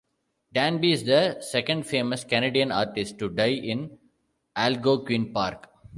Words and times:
Danby 0.51 0.93
is 0.93 1.03
the 1.03 1.39
second 1.41 1.85
famous 1.85 2.23
Canadian 2.23 2.71
artist 2.71 3.19
to 3.19 3.29
die 3.29 3.51
in 3.53 3.99
Algonquin 4.57 5.31
Park. 5.31 5.69